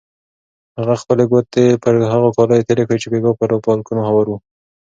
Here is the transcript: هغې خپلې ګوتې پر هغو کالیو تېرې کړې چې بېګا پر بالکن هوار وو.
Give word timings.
هغې 0.77 0.95
خپلې 1.01 1.23
ګوتې 1.31 1.65
پر 1.83 1.93
هغو 2.13 2.29
کالیو 2.37 2.67
تېرې 2.67 2.83
کړې 2.87 2.97
چې 3.03 3.07
بېګا 3.11 3.31
پر 3.39 3.49
بالکن 3.65 3.97
هوار 4.07 4.25
وو. 4.29 4.37